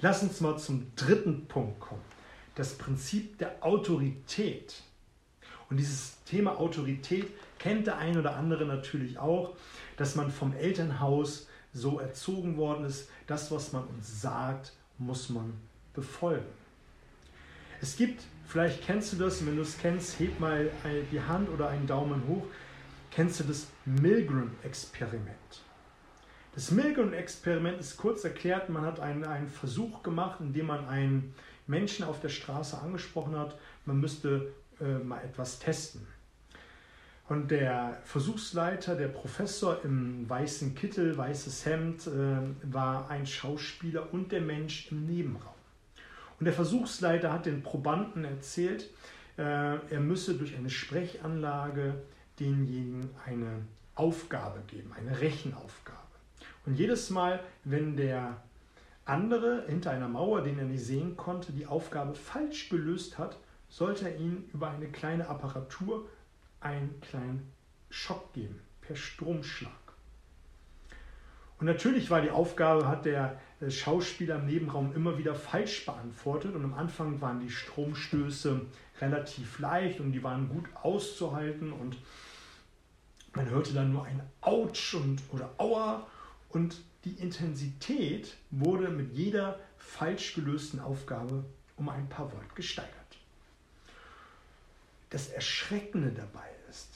Lass 0.00 0.22
uns 0.22 0.40
mal 0.40 0.56
zum 0.58 0.92
dritten 0.94 1.46
Punkt 1.46 1.80
kommen. 1.80 2.02
Das 2.54 2.74
Prinzip 2.74 3.38
der 3.38 3.64
Autorität. 3.64 4.82
Und 5.70 5.78
dieses 5.78 6.22
Thema 6.24 6.58
Autorität 6.58 7.26
kennt 7.58 7.86
der 7.88 7.98
ein 7.98 8.16
oder 8.16 8.36
andere 8.36 8.64
natürlich 8.64 9.18
auch, 9.18 9.56
dass 9.96 10.14
man 10.14 10.30
vom 10.30 10.54
Elternhaus 10.54 11.48
so 11.72 11.98
erzogen 11.98 12.56
worden 12.56 12.84
ist, 12.84 13.08
das, 13.26 13.50
was 13.50 13.72
man 13.72 13.84
uns 13.88 14.20
sagt, 14.20 14.72
muss 14.98 15.28
man 15.28 15.52
befolgen. 15.94 16.46
Es 17.80 17.96
gibt, 17.96 18.22
vielleicht 18.46 18.82
kennst 18.82 19.12
du 19.12 19.16
das, 19.16 19.44
wenn 19.44 19.56
du 19.56 19.62
es 19.62 19.78
kennst, 19.78 20.18
heb 20.18 20.38
mal 20.40 20.70
die 21.12 21.20
Hand 21.20 21.48
oder 21.48 21.68
einen 21.68 21.86
Daumen 21.86 22.22
hoch, 22.28 22.44
kennst 23.10 23.40
du 23.40 23.44
das 23.44 23.66
Milgram-Experiment. 23.84 25.62
Das 26.58 26.72
Milgram-Experiment 26.72 27.78
ist 27.78 27.96
kurz 27.98 28.24
erklärt, 28.24 28.68
man 28.68 28.84
hat 28.84 28.98
einen, 28.98 29.22
einen 29.22 29.46
Versuch 29.46 30.02
gemacht, 30.02 30.40
in 30.40 30.52
dem 30.52 30.66
man 30.66 30.88
einen 30.88 31.32
Menschen 31.68 32.04
auf 32.04 32.20
der 32.20 32.30
Straße 32.30 32.76
angesprochen 32.76 33.38
hat, 33.38 33.56
man 33.86 34.00
müsste 34.00 34.52
äh, 34.80 34.98
mal 34.98 35.22
etwas 35.22 35.60
testen. 35.60 36.04
Und 37.28 37.52
der 37.52 38.00
Versuchsleiter, 38.02 38.96
der 38.96 39.06
Professor 39.06 39.84
im 39.84 40.28
weißen 40.28 40.74
Kittel, 40.74 41.16
weißes 41.16 41.64
Hemd, 41.64 42.08
äh, 42.08 42.38
war 42.74 43.08
ein 43.08 43.24
Schauspieler 43.24 44.12
und 44.12 44.32
der 44.32 44.40
Mensch 44.40 44.90
im 44.90 45.06
Nebenraum. 45.06 45.54
Und 46.40 46.46
der 46.46 46.54
Versuchsleiter 46.54 47.32
hat 47.32 47.46
den 47.46 47.62
Probanden 47.62 48.24
erzählt, 48.24 48.90
äh, 49.36 49.42
er 49.42 50.00
müsse 50.00 50.34
durch 50.34 50.56
eine 50.56 50.70
Sprechanlage 50.70 52.02
denjenigen 52.40 53.10
eine 53.24 53.60
Aufgabe 53.94 54.60
geben, 54.66 54.92
eine 54.98 55.20
Rechenaufgabe. 55.20 56.07
Und 56.68 56.74
jedes 56.74 57.08
Mal, 57.08 57.40
wenn 57.64 57.96
der 57.96 58.42
andere 59.06 59.64
hinter 59.66 59.90
einer 59.90 60.06
Mauer, 60.06 60.42
den 60.42 60.58
er 60.58 60.66
nicht 60.66 60.84
sehen 60.84 61.16
konnte, 61.16 61.50
die 61.50 61.64
Aufgabe 61.64 62.14
falsch 62.14 62.68
gelöst 62.68 63.16
hat, 63.16 63.38
sollte 63.70 64.10
er 64.10 64.18
ihm 64.18 64.44
über 64.52 64.68
eine 64.68 64.88
kleine 64.88 65.28
Apparatur 65.28 66.06
einen 66.60 67.00
kleinen 67.00 67.50
Schock 67.88 68.34
geben, 68.34 68.60
per 68.82 68.96
Stromschlag. 68.96 69.72
Und 71.58 71.64
natürlich 71.64 72.10
war 72.10 72.20
die 72.20 72.30
Aufgabe, 72.30 72.86
hat 72.86 73.06
der 73.06 73.40
äh, 73.62 73.70
Schauspieler 73.70 74.36
im 74.36 74.44
Nebenraum 74.44 74.94
immer 74.94 75.16
wieder 75.16 75.34
falsch 75.34 75.86
beantwortet. 75.86 76.54
Und 76.54 76.64
am 76.64 76.74
Anfang 76.74 77.18
waren 77.22 77.40
die 77.40 77.50
Stromstöße 77.50 78.60
relativ 79.00 79.58
leicht 79.58 80.00
und 80.00 80.12
die 80.12 80.22
waren 80.22 80.50
gut 80.50 80.66
auszuhalten. 80.74 81.72
Und 81.72 81.96
man 83.34 83.48
hörte 83.48 83.72
dann 83.72 83.90
nur 83.90 84.04
ein 84.04 84.20
Autsch 84.42 84.96
und, 84.96 85.22
oder 85.32 85.48
Aua. 85.56 86.06
Und 86.48 86.80
die 87.04 87.12
Intensität 87.12 88.36
wurde 88.50 88.88
mit 88.88 89.12
jeder 89.12 89.58
falsch 89.76 90.34
gelösten 90.34 90.80
Aufgabe 90.80 91.44
um 91.76 91.88
ein 91.88 92.08
paar 92.08 92.32
Volt 92.32 92.54
gesteigert. 92.54 92.92
Das 95.10 95.28
Erschreckende 95.28 96.10
dabei 96.10 96.48
ist, 96.68 96.90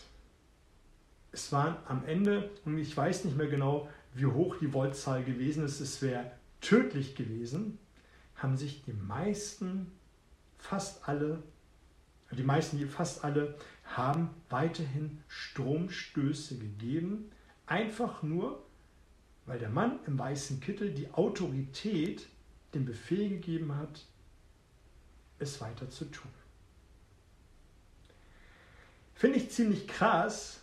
es 1.32 1.50
waren 1.50 1.76
am 1.86 2.04
Ende, 2.04 2.50
und 2.64 2.76
ich 2.76 2.94
weiß 2.94 3.24
nicht 3.24 3.36
mehr 3.36 3.46
genau, 3.46 3.88
wie 4.14 4.26
hoch 4.26 4.56
die 4.60 4.68
Voltzahl 4.68 5.24
gewesen 5.24 5.64
ist, 5.64 5.80
es 5.80 6.02
wäre 6.02 6.30
tödlich 6.60 7.14
gewesen, 7.14 7.78
haben 8.36 8.56
sich 8.58 8.84
die 8.84 8.92
meisten, 8.92 9.90
fast 10.58 11.08
alle, 11.08 11.42
die 12.30 12.42
meisten, 12.42 12.86
fast 12.88 13.24
alle, 13.24 13.56
haben 13.84 14.30
weiterhin 14.50 15.22
Stromstöße 15.28 16.58
gegeben, 16.58 17.30
einfach 17.66 18.22
nur, 18.22 18.62
weil 19.46 19.58
der 19.58 19.70
Mann 19.70 19.98
im 20.06 20.18
weißen 20.18 20.60
Kittel 20.60 20.92
die 20.92 21.12
Autorität 21.12 22.28
den 22.74 22.84
Befehl 22.84 23.28
gegeben 23.28 23.76
hat, 23.76 24.06
es 25.38 25.60
weiter 25.60 25.90
zu 25.90 26.06
tun. 26.06 26.30
Finde 29.14 29.38
ich 29.38 29.50
ziemlich 29.50 29.86
krass. 29.86 30.60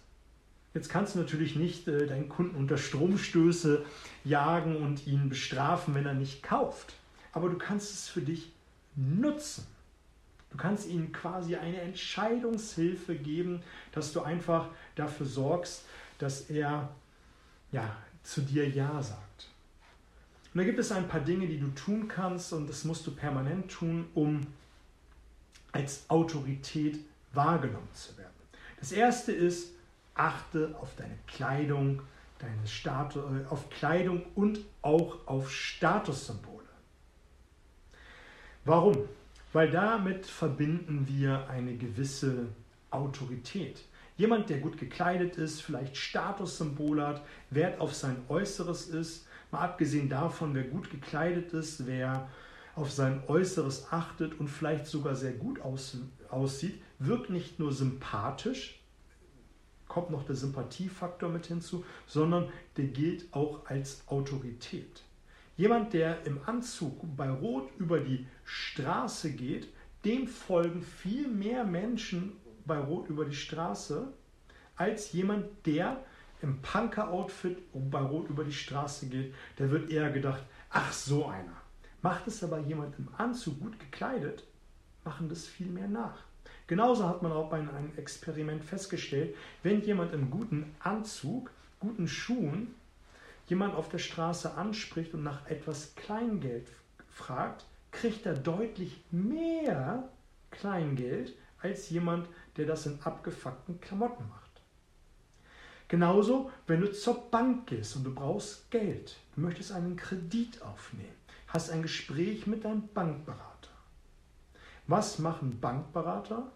Jetzt 0.74 0.90
kannst 0.90 1.16
du 1.16 1.20
natürlich 1.20 1.56
nicht 1.56 1.88
äh, 1.88 2.08
deinen 2.08 2.30
Kunden 2.30 2.56
unter 2.56 2.78
Stromstöße 2.78 3.86
jagen 4.24 4.76
und 4.78 5.08
ihn 5.08 5.30
bestrafen, 5.30 5.96
wenn 5.96 6.06
er 6.06 6.14
nicht 6.14 6.44
kauft. 6.44 6.94
Aber 7.32 7.50
du 7.50 7.58
kannst 7.58 7.94
es 7.94 8.08
für 8.08 8.22
dich 8.22 8.52
nutzen. 8.96 9.66
Du 10.52 10.58
kannst 10.58 10.88
ihm 10.88 11.12
quasi 11.12 11.56
eine 11.56 11.80
Entscheidungshilfe 11.82 13.16
geben, 13.16 13.62
dass 13.92 14.14
du 14.14 14.22
einfach 14.22 14.70
dafür 14.96 15.26
sorgst, 15.26 15.86
dass 16.18 16.50
er 16.50 16.90
ja, 17.72 17.96
zu 18.30 18.42
dir 18.42 18.70
Ja 18.70 19.02
sagt. 19.02 19.48
Und 20.54 20.60
da 20.60 20.64
gibt 20.64 20.80
es 20.80 20.92
ein 20.92 21.08
paar 21.08 21.22
Dinge, 21.22 21.48
die 21.48 21.60
du 21.60 21.68
tun 21.70 22.08
kannst 22.08 22.54
und 22.54 22.70
das 22.70 22.84
musst 22.84 23.06
du 23.08 23.12
permanent 23.12 23.72
tun, 23.72 24.08
um 24.14 24.46
als 25.72 26.10
Autorität 26.10 27.00
wahrgenommen 27.34 27.90
zu 27.94 28.18
werden. 28.18 28.30
Das 28.80 28.92
erste 28.92 29.32
ist, 29.32 29.72
achte 30.14 30.76
auf 30.80 30.96
deine 30.96 31.18
Kleidung, 31.28 32.02
deine 32.40 32.68
Status, 32.68 33.24
äh, 33.24 33.46
auf 33.50 33.70
Kleidung 33.70 34.26
und 34.36 34.60
auch 34.82 35.28
auf 35.28 35.52
Statussymbole. 35.52 36.66
Warum? 38.66 38.98
Weil 39.54 39.72
damit 39.72 40.26
verbinden 40.26 41.08
wir 41.08 41.48
eine 41.50 41.76
gewisse 41.76 42.48
Autorität. 42.92 43.84
Jemand, 44.20 44.50
der 44.50 44.60
gut 44.60 44.78
gekleidet 44.78 45.38
ist, 45.38 45.62
vielleicht 45.62 45.96
Statussymbol 45.96 47.02
hat, 47.02 47.24
Wert 47.52 47.80
auf 47.80 47.96
sein 47.96 48.18
Äußeres 48.28 48.88
ist, 48.88 49.26
mal 49.50 49.62
abgesehen 49.62 50.10
davon, 50.10 50.54
wer 50.54 50.66
gut 50.66 50.92
gekleidet 50.92 51.54
ist, 51.54 51.88
wer 51.88 52.28
auf 52.76 52.92
sein 52.92 53.24
Äußeres 53.28 53.94
achtet 53.94 54.38
und 54.38 54.50
vielleicht 54.50 54.88
sogar 54.88 55.16
sehr 55.16 55.32
gut 55.32 55.62
aussieht, 55.62 56.82
wirkt 57.00 57.30
nicht 57.30 57.60
nur 57.60 57.72
sympathisch, 57.72 58.84
kommt 59.88 60.10
noch 60.10 60.26
der 60.26 60.36
Sympathiefaktor 60.36 61.30
mit 61.30 61.46
hinzu, 61.46 61.86
sondern 62.06 62.50
der 62.76 62.88
gilt 62.88 63.34
auch 63.34 63.68
als 63.68 64.04
Autorität. 64.08 65.02
Jemand, 65.56 65.94
der 65.94 66.26
im 66.26 66.42
Anzug 66.46 67.06
bei 67.16 67.30
Rot 67.30 67.70
über 67.78 68.02
die 68.02 68.28
Straße 68.44 69.32
geht, 69.32 69.70
dem 70.04 70.28
folgen 70.28 70.82
viel 70.82 71.30
mehr 71.30 71.64
Menschen 71.64 72.34
bei 72.66 72.78
Rot 72.78 73.10
über 73.10 73.26
die 73.26 73.36
Straße, 73.36 74.08
als 74.76 75.12
jemand, 75.12 75.48
der 75.66 76.04
im 76.42 76.62
Punker-Outfit 76.62 77.58
bei 77.74 78.00
Rot 78.00 78.30
über 78.30 78.44
die 78.44 78.54
Straße 78.54 79.08
geht. 79.08 79.34
Der 79.58 79.70
wird 79.72 79.90
eher 79.92 80.10
gedacht, 80.12 80.44
ach 80.70 80.92
so 80.92 81.26
einer. 81.28 81.62
Macht 82.02 82.28
es 82.28 82.44
aber 82.44 82.60
jemand 82.60 82.98
im 82.98 83.10
Anzug 83.18 83.60
gut 83.60 83.80
gekleidet, 83.80 84.46
machen 85.04 85.28
das 85.28 85.46
viel 85.46 85.68
mehr 85.68 85.88
nach. 85.88 86.24
Genauso 86.68 87.10
hat 87.10 87.22
man 87.22 87.32
auch 87.32 87.50
bei 87.50 87.58
einem 87.58 87.92
Experiment 87.98 88.64
festgestellt, 88.64 89.36
wenn 89.64 89.82
jemand 89.82 90.14
im 90.14 90.30
guten 90.30 90.76
Anzug, 90.80 91.52
guten 91.80 92.08
Schuhen, 92.08 92.76
jemand 93.48 93.76
auf 93.76 93.90
der 93.90 93.98
Straße 93.98 94.54
anspricht 94.54 95.14
und 95.14 95.24
nach 95.24 95.48
etwas 95.48 95.96
Kleingeld 95.96 96.70
fragt, 97.10 97.66
kriegt 97.92 98.26
er 98.26 98.36
deutlich 98.36 99.04
mehr 99.12 100.08
Kleingeld 100.52 101.36
als 101.62 101.90
jemand, 101.90 102.28
der 102.58 102.66
das 102.66 102.86
in 102.86 103.02
abgefuckten 103.02 103.80
Klamotten 103.80 104.28
macht. 104.30 104.50
Genauso, 105.88 106.52
wenn 106.68 106.82
du 106.82 106.92
zur 106.92 107.30
Bank 107.32 107.68
gehst 107.68 107.96
und 107.96 108.04
du 108.04 108.14
brauchst 108.14 108.70
Geld, 108.70 109.18
du 109.36 109.42
möchtest 109.42 109.72
einen 109.72 109.96
Kredit 109.96 110.62
aufnehmen, 110.62 111.16
hast 111.48 111.72
ein 111.72 111.82
Gespräch 111.82 112.46
mit 112.46 112.64
deinem 112.64 112.88
Bankberater. 112.90 113.70
Was 114.88 115.20
machen 115.20 115.60
Bankberater? 115.60 116.52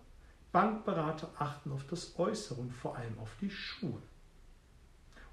Bankberater 0.52 1.32
achten 1.40 1.72
auf 1.72 1.86
das 1.88 2.18
Äußere 2.20 2.62
und 2.62 2.72
vor 2.72 2.96
allem 2.96 3.18
auf 3.18 3.32
die 3.42 3.50
Schuhe. 3.50 4.02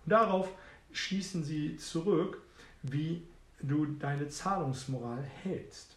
Und 0.04 0.12
darauf 0.12 0.48
schließen 0.92 1.44
sie 1.44 1.76
zurück, 1.76 2.41
wie 2.82 3.26
du 3.60 3.84
deine 3.84 4.28
Zahlungsmoral 4.28 5.22
hältst. 5.22 5.97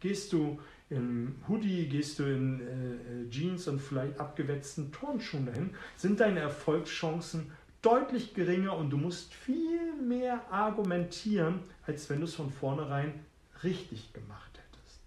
Gehst 0.00 0.32
du 0.32 0.60
im 0.88 1.36
Hoodie, 1.48 1.88
gehst 1.88 2.18
du 2.18 2.24
in 2.24 2.60
äh, 2.60 3.30
Jeans 3.30 3.66
und 3.68 3.80
vielleicht 3.80 4.20
abgewetzten 4.20 4.92
Turnschuhen 4.92 5.46
dahin, 5.46 5.74
sind 5.96 6.20
deine 6.20 6.40
Erfolgschancen 6.40 7.50
deutlich 7.82 8.34
geringer 8.34 8.76
und 8.76 8.90
du 8.90 8.96
musst 8.96 9.34
viel 9.34 9.94
mehr 10.00 10.40
argumentieren, 10.52 11.60
als 11.86 12.08
wenn 12.10 12.20
du 12.20 12.24
es 12.24 12.34
von 12.34 12.50
vornherein 12.50 13.14
richtig 13.62 14.12
gemacht 14.12 14.50
hättest. 14.58 15.00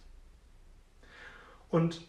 Und 1.70 2.02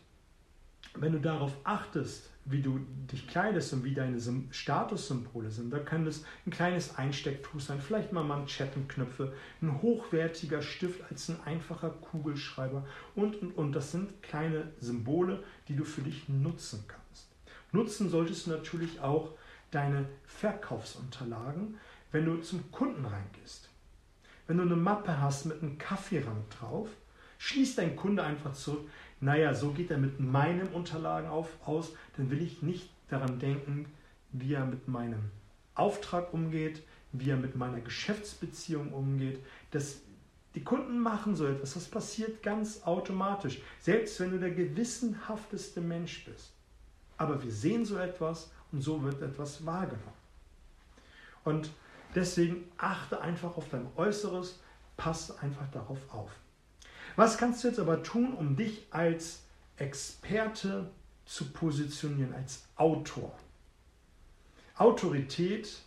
wenn 0.95 1.13
du 1.13 1.21
darauf 1.21 1.57
achtest, 1.65 2.30
wie 2.45 2.63
du 2.63 2.81
dich 3.13 3.29
kleidest 3.29 3.73
und 3.73 3.85
wie 3.85 3.95
deine 3.95 4.19
Statussymbole 4.51 5.51
sind, 5.51 5.73
da 5.73 5.79
kann 5.79 6.05
das 6.05 6.25
ein 6.47 6.51
kleines 6.51 6.97
Einstecktuch 6.97 7.61
sein, 7.61 7.81
vielleicht 7.81 8.13
mal 8.13 8.25
Manschettenknöpfe, 8.25 9.33
ein 9.61 9.83
hochwertiger 9.83 10.63
Stift 10.63 11.03
als 11.11 11.29
ein 11.29 11.41
einfacher 11.45 11.91
Kugelschreiber 11.91 12.87
und, 13.15 13.37
und, 13.43 13.53
und. 13.53 13.73
Das 13.73 13.93
sind 13.93 14.23
kleine 14.23 14.73
Symbole, 14.81 15.43
die 15.69 15.77
du 15.77 15.85
für 15.85 16.03
dich 16.03 16.29
nutzen 16.29 16.85
kannst. 16.89 17.29
Nutzen 17.73 18.09
solltest 18.09 18.47
du 18.47 18.51
natürlich 18.51 19.01
auch 19.01 19.31
deine 19.71 20.07
Verkaufsunterlagen, 20.25 21.79
wenn 22.11 22.25
du 22.25 22.39
zum 22.39 22.71
Kunden 22.73 23.05
reingehst. 23.05 23.69
Wenn 24.47 24.57
du 24.57 24.65
eine 24.65 24.77
Mappe 24.77 25.21
hast 25.21 25.45
mit 25.45 25.63
einem 25.63 25.79
Kaffeerand 25.79 26.45
drauf, 26.59 26.89
schließt 27.39 27.79
dein 27.79 27.97
Kunde 27.97 28.23
einfach 28.23 28.53
zurück, 28.53 28.89
naja, 29.21 29.55
so 29.55 29.71
geht 29.71 29.91
er 29.91 29.99
mit 29.99 30.19
meinen 30.19 30.69
Unterlagen 30.69 31.29
auf, 31.29 31.49
aus, 31.67 31.93
dann 32.17 32.31
will 32.31 32.43
ich 32.43 32.63
nicht 32.63 32.91
daran 33.09 33.39
denken, 33.39 33.87
wie 34.33 34.55
er 34.55 34.65
mit 34.65 34.89
meinem 34.89 35.31
Auftrag 35.75 36.33
umgeht, 36.33 36.83
wie 37.13 37.31
er 37.31 37.37
mit 37.37 37.57
meiner 37.57 37.81
Geschäftsbeziehung 37.81 38.93
umgeht. 38.93 39.41
Das, 39.73 39.99
die 40.55 40.65
Kunden 40.65 40.99
machen 40.99 41.37
so 41.37 41.47
etwas, 41.47 41.75
das 41.75 41.89
passiert 41.89 42.43
ganz 42.43 42.83
automatisch, 42.85 43.61
selbst 43.81 44.19
wenn 44.21 44.31
du 44.31 44.39
der 44.39 44.53
gewissenhafteste 44.53 45.81
Mensch 45.81 46.25
bist. 46.25 46.53
Aber 47.17 47.43
wir 47.43 47.51
sehen 47.51 47.85
so 47.85 47.99
etwas 47.99 48.51
und 48.73 48.81
so 48.81 49.03
wird 49.03 49.21
etwas 49.21 49.67
wahrgenommen. 49.67 50.21
Und 51.45 51.71
deswegen 52.15 52.71
achte 52.79 53.21
einfach 53.21 53.57
auf 53.57 53.69
dein 53.71 53.87
Äußeres, 53.97 54.61
passe 54.97 55.39
einfach 55.41 55.69
darauf 55.73 55.99
auf. 56.11 56.31
Was 57.21 57.37
kannst 57.37 57.63
du 57.63 57.69
jetzt 57.69 57.79
aber 57.79 58.03
tun, 58.03 58.33
um 58.33 58.57
dich 58.57 58.87
als 58.91 59.43
Experte 59.77 60.91
zu 61.27 61.53
positionieren, 61.53 62.33
als 62.33 62.65
Autor? 62.77 63.39
Autorität 64.79 65.83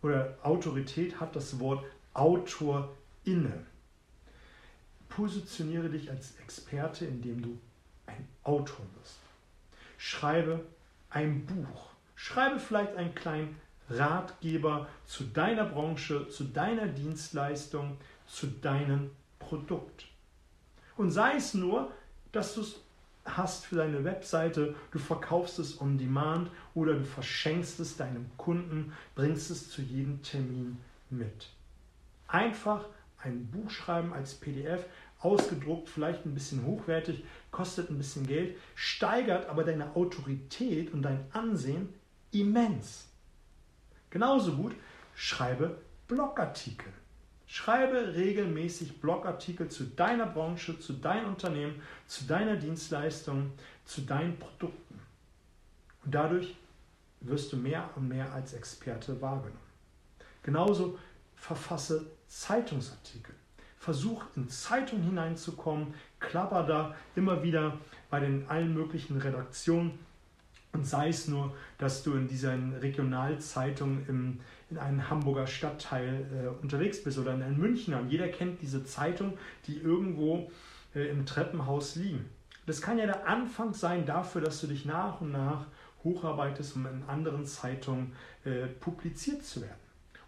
oder 0.00 0.38
Autorität 0.42 1.20
hat 1.20 1.36
das 1.36 1.60
Wort 1.60 1.84
Autor 2.14 2.96
inne. 3.24 3.66
Positioniere 5.10 5.90
dich 5.90 6.08
als 6.08 6.34
Experte, 6.36 7.04
indem 7.04 7.42
du 7.42 7.58
ein 8.06 8.26
Autor 8.42 8.86
bist. 8.98 9.18
Schreibe 9.98 10.64
ein 11.10 11.44
Buch. 11.44 11.90
Schreibe 12.14 12.58
vielleicht 12.58 12.96
einen 12.96 13.14
kleinen 13.14 13.60
Ratgeber 13.90 14.88
zu 15.04 15.24
deiner 15.24 15.66
Branche, 15.66 16.30
zu 16.30 16.44
deiner 16.44 16.86
Dienstleistung, 16.86 17.98
zu 18.26 18.46
deinem 18.46 19.10
Produkt. 19.38 20.06
Und 20.98 21.12
sei 21.12 21.36
es 21.36 21.54
nur, 21.54 21.92
dass 22.32 22.54
du 22.54 22.60
es 22.60 22.80
hast 23.24 23.66
für 23.66 23.76
deine 23.76 24.02
Webseite, 24.04 24.74
du 24.90 24.98
verkaufst 24.98 25.60
es 25.60 25.80
on 25.80 25.96
demand 25.96 26.50
oder 26.74 26.94
du 26.94 27.04
verschenkst 27.04 27.78
es 27.78 27.96
deinem 27.96 28.28
Kunden, 28.36 28.92
bringst 29.14 29.50
es 29.50 29.70
zu 29.70 29.80
jedem 29.80 30.22
Termin 30.22 30.76
mit. 31.08 31.50
Einfach 32.26 32.84
ein 33.22 33.46
Buch 33.46 33.70
schreiben 33.70 34.12
als 34.12 34.34
PDF, 34.34 34.86
ausgedruckt, 35.20 35.88
vielleicht 35.88 36.26
ein 36.26 36.34
bisschen 36.34 36.64
hochwertig, 36.64 37.24
kostet 37.52 37.90
ein 37.90 37.98
bisschen 37.98 38.26
Geld, 38.26 38.56
steigert 38.74 39.48
aber 39.48 39.62
deine 39.62 39.94
Autorität 39.94 40.92
und 40.92 41.02
dein 41.02 41.24
Ansehen 41.32 41.94
immens. 42.32 43.06
Genauso 44.10 44.56
gut 44.56 44.74
schreibe 45.14 45.78
Blogartikel. 46.08 46.92
Schreibe 47.50 48.14
regelmäßig 48.14 49.00
Blogartikel 49.00 49.68
zu 49.68 49.84
deiner 49.84 50.26
Branche, 50.26 50.78
zu 50.78 50.92
deinem 50.92 51.30
Unternehmen, 51.30 51.80
zu 52.06 52.24
deiner 52.24 52.56
Dienstleistung, 52.56 53.52
zu 53.86 54.02
deinen 54.02 54.38
Produkten. 54.38 55.00
Und 56.04 56.14
dadurch 56.14 56.54
wirst 57.22 57.50
du 57.52 57.56
mehr 57.56 57.88
und 57.96 58.06
mehr 58.06 58.30
als 58.34 58.52
Experte 58.52 59.20
wahrgenommen. 59.22 59.58
Genauso 60.42 60.98
verfasse 61.36 62.06
Zeitungsartikel. 62.26 63.34
Versuch 63.78 64.24
in 64.36 64.50
Zeitungen 64.50 65.04
hineinzukommen, 65.04 65.94
klapper 66.20 66.64
da 66.64 66.94
immer 67.16 67.42
wieder 67.42 67.78
bei 68.10 68.20
den 68.20 68.46
allen 68.48 68.74
möglichen 68.74 69.16
Redaktionen 69.16 69.98
und 70.72 70.86
sei 70.86 71.08
es 71.08 71.28
nur, 71.28 71.56
dass 71.78 72.02
du 72.02 72.14
in 72.14 72.28
diesen 72.28 72.74
Regionalzeitungen 72.74 74.06
im, 74.08 74.40
in 74.70 74.78
einem 74.78 75.08
Hamburger 75.08 75.46
Stadtteil 75.46 76.26
äh, 76.32 76.62
unterwegs 76.62 77.02
bist 77.02 77.18
oder 77.18 77.34
in 77.34 77.42
einem 77.42 77.58
Münchner. 77.58 78.00
Und 78.00 78.10
jeder 78.10 78.28
kennt 78.28 78.60
diese 78.60 78.84
Zeitung, 78.84 79.38
die 79.66 79.78
irgendwo 79.78 80.50
äh, 80.94 81.08
im 81.08 81.24
Treppenhaus 81.24 81.96
liegen. 81.96 82.26
Das 82.66 82.82
kann 82.82 82.98
ja 82.98 83.06
der 83.06 83.26
Anfang 83.26 83.72
sein 83.72 84.04
dafür, 84.04 84.42
dass 84.42 84.60
du 84.60 84.66
dich 84.66 84.84
nach 84.84 85.22
und 85.22 85.32
nach 85.32 85.66
hocharbeitest, 86.04 86.76
um 86.76 86.86
in 86.86 87.02
anderen 87.04 87.46
Zeitungen 87.46 88.12
äh, 88.44 88.66
publiziert 88.66 89.42
zu 89.42 89.62
werden. 89.62 89.78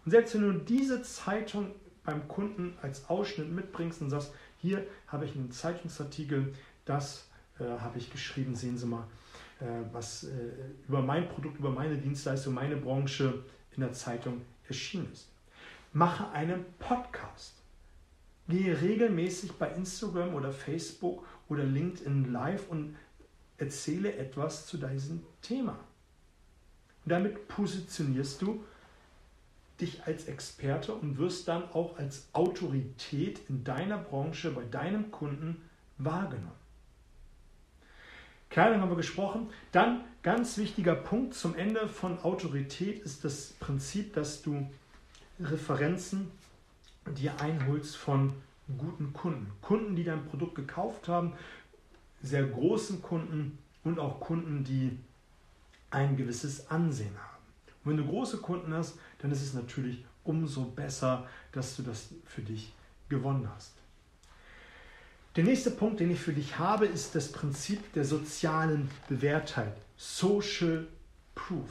Und 0.03 0.11
selbst 0.11 0.33
wenn 0.33 0.41
du 0.41 0.53
diese 0.53 1.03
Zeitung 1.03 1.71
beim 2.03 2.27
Kunden 2.27 2.73
als 2.81 3.09
Ausschnitt 3.09 3.51
mitbringst 3.51 4.01
und 4.01 4.09
sagst, 4.09 4.33
hier 4.57 4.85
habe 5.07 5.25
ich 5.25 5.35
einen 5.35 5.51
Zeitungsartikel, 5.51 6.53
das 6.85 7.29
äh, 7.59 7.63
habe 7.63 7.99
ich 7.99 8.11
geschrieben, 8.11 8.55
sehen 8.55 8.77
Sie 8.77 8.87
mal, 8.87 9.07
was 9.91 10.23
äh, 10.23 10.29
über 10.87 11.01
mein 11.01 11.27
Produkt, 11.29 11.59
über 11.59 11.71
meine 11.71 11.97
Dienstleistung, 11.97 12.53
meine 12.53 12.77
Branche 12.77 13.43
in 13.75 13.81
der 13.81 13.93
Zeitung 13.93 14.41
erschienen 14.67 15.09
ist. 15.11 15.29
Mache 15.93 16.29
einen 16.31 16.65
Podcast. 16.79 17.55
Gehe 18.47 18.81
regelmäßig 18.81 19.53
bei 19.53 19.69
Instagram 19.71 20.33
oder 20.35 20.51
Facebook 20.51 21.25
oder 21.47 21.63
LinkedIn 21.63 22.31
live 22.31 22.69
und 22.69 22.95
erzähle 23.57 24.15
etwas 24.15 24.65
zu 24.65 24.77
diesem 24.77 25.23
Thema. 25.41 25.77
Und 27.05 27.11
damit 27.11 27.47
positionierst 27.47 28.41
du 28.41 28.63
dich 29.79 30.03
als 30.03 30.25
Experte 30.25 30.93
und 30.93 31.17
wirst 31.17 31.47
dann 31.47 31.63
auch 31.71 31.97
als 31.97 32.27
Autorität 32.33 33.41
in 33.49 33.63
deiner 33.63 33.97
Branche, 33.97 34.51
bei 34.51 34.63
deinem 34.63 35.11
Kunden 35.11 35.61
wahrgenommen. 35.97 36.60
Kleidung 38.51 38.81
haben 38.81 38.91
wir 38.91 38.97
gesprochen. 38.97 39.49
Dann 39.71 40.03
ganz 40.23 40.57
wichtiger 40.57 40.93
Punkt 40.93 41.33
zum 41.33 41.55
Ende 41.55 41.87
von 41.87 42.19
Autorität 42.19 42.99
ist 42.99 43.23
das 43.23 43.53
Prinzip, 43.59 44.13
dass 44.13 44.41
du 44.41 44.69
Referenzen 45.39 46.29
dir 47.17 47.39
einholst 47.39 47.95
von 47.95 48.33
guten 48.77 49.13
Kunden. 49.13 49.51
Kunden, 49.61 49.95
die 49.95 50.03
dein 50.03 50.25
Produkt 50.25 50.55
gekauft 50.55 51.07
haben, 51.07 51.33
sehr 52.21 52.45
großen 52.45 53.01
Kunden 53.01 53.57
und 53.85 53.99
auch 53.99 54.19
Kunden, 54.19 54.63
die 54.65 54.99
ein 55.89 56.17
gewisses 56.17 56.69
Ansehen 56.69 57.17
haben. 57.17 57.43
Und 57.83 57.91
wenn 57.91 57.97
du 57.97 58.05
große 58.05 58.37
Kunden 58.37 58.73
hast, 58.73 58.99
dann 59.19 59.31
ist 59.31 59.41
es 59.41 59.53
natürlich 59.53 60.05
umso 60.25 60.65
besser, 60.65 61.25
dass 61.53 61.77
du 61.77 61.83
das 61.83 62.09
für 62.25 62.41
dich 62.41 62.73
gewonnen 63.09 63.49
hast. 63.55 63.80
Der 65.37 65.45
nächste 65.45 65.71
Punkt, 65.71 66.01
den 66.01 66.11
ich 66.11 66.19
für 66.19 66.33
dich 66.33 66.59
habe, 66.59 66.85
ist 66.85 67.15
das 67.15 67.31
Prinzip 67.31 67.93
der 67.93 68.03
sozialen 68.03 68.89
Bewährtheit. 69.07 69.77
Social 69.95 70.87
Proof. 71.35 71.69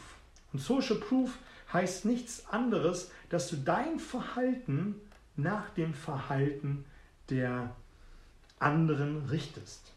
Und 0.52 0.60
Social 0.60 0.96
Proof 0.96 1.36
heißt 1.70 2.06
nichts 2.06 2.46
anderes, 2.48 3.10
dass 3.28 3.48
du 3.48 3.56
dein 3.56 3.98
Verhalten 3.98 4.94
nach 5.36 5.68
dem 5.70 5.92
Verhalten 5.92 6.86
der 7.28 7.76
anderen 8.58 9.28
richtest. 9.28 9.92